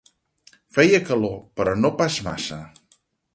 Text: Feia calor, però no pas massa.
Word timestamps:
Feia 0.77 0.99
calor, 1.09 1.35
però 1.61 1.77
no 1.83 1.93
pas 2.01 2.19
massa. 2.29 2.59